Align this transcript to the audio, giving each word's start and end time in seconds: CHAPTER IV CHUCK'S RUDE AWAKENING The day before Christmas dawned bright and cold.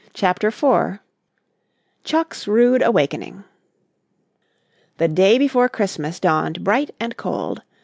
CHAPTER 0.15 0.47
IV 0.47 0.97
CHUCK'S 2.05 2.47
RUDE 2.47 2.81
AWAKENING 2.81 3.43
The 4.97 5.07
day 5.07 5.37
before 5.37 5.69
Christmas 5.69 6.19
dawned 6.19 6.63
bright 6.63 6.89
and 6.99 7.15
cold. 7.15 7.61